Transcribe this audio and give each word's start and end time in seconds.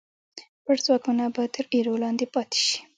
پټ 0.65 0.77
ځواکونه 0.85 1.23
به 1.35 1.43
تر 1.55 1.65
ایرو 1.73 2.01
لاندې 2.03 2.25
پاتې 2.33 2.59
شي. 2.67 2.77